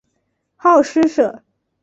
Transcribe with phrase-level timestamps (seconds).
[0.55, 1.43] 好施舍。